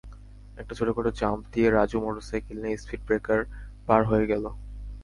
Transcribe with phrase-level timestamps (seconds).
[0.57, 3.39] একটি ছোটখাটো জাম্প দিয়ে রাজু মোটরসাইকেল নিয়ে স্পিড ব্রেকার
[3.87, 4.45] পার হয়ে গেল।